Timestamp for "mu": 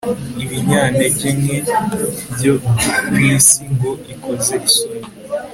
3.09-3.17